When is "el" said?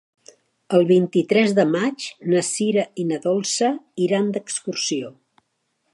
0.77-0.85